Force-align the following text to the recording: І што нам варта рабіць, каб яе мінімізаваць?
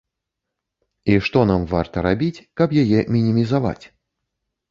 І 1.13 1.17
што 1.25 1.43
нам 1.49 1.67
варта 1.75 1.97
рабіць, 2.07 2.43
каб 2.61 2.69
яе 2.85 2.99
мінімізаваць? 3.17 3.85